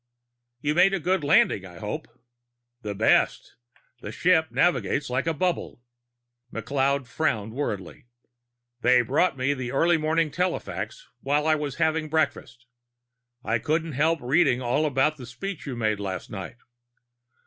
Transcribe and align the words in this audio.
"You 0.61 0.73
made 0.73 0.95
a 0.95 0.99
good 0.99 1.23
landing, 1.23 1.63
I 1.63 1.77
hope?" 1.77 2.07
"The 2.81 2.95
best. 2.95 3.53
The 3.99 4.11
ship 4.11 4.51
navigates 4.51 5.11
like 5.11 5.27
a 5.27 5.33
bubble." 5.35 5.83
McLeod 6.51 7.05
frowned 7.05 7.53
worriedly. 7.53 8.07
"They 8.81 9.03
brought 9.03 9.37
me 9.37 9.53
the 9.53 9.71
early 9.71 9.97
morning 9.97 10.31
telefax 10.31 11.03
while 11.19 11.45
I 11.45 11.53
was 11.53 11.75
having 11.75 12.09
breakfast. 12.09 12.65
I 13.43 13.59
couldn't 13.59 13.91
help 13.91 14.19
reading 14.23 14.59
all 14.59 14.87
about 14.87 15.17
the 15.17 15.27
speech 15.27 15.67
you 15.67 15.75
made 15.75 15.99
last 15.99 16.31
night." 16.31 16.57